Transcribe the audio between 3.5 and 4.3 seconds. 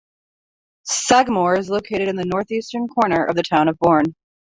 of Bourne.